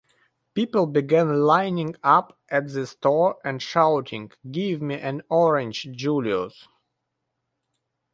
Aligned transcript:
People 0.55 0.87
began 0.87 1.41
lining 1.43 1.95
up 2.01 2.35
at 2.49 2.73
the 2.73 2.87
store 2.87 3.37
and 3.45 3.61
shouting, 3.61 4.31
Give 4.49 4.81
me 4.81 4.95
an 4.95 5.21
Orange, 5.29 5.91
Julius! 5.91 6.67